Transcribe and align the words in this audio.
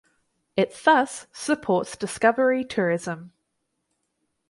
It 0.57 0.73
thus 0.83 1.27
supports 1.31 1.95
discovery 1.95 2.63
tourism. 2.65 3.33